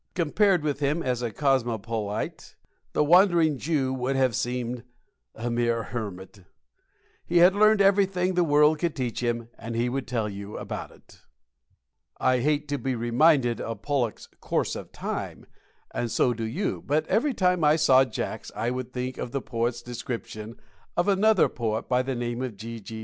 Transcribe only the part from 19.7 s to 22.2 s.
description of another poet by the